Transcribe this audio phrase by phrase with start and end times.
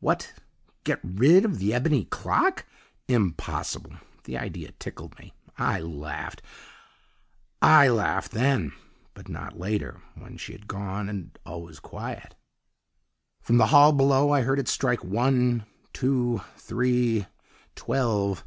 [0.00, 0.32] What,
[0.82, 2.64] get rid of the Ebony Clock!
[3.06, 3.92] Impossible
[4.24, 5.32] the idea tickled me.
[5.56, 6.42] I laughed.
[7.62, 8.72] "I laughed then
[9.14, 12.34] but not later, when she had gone and all was quiet.
[13.40, 17.26] "From the hall below I heard it strike one, two, three
[17.76, 18.44] twelve!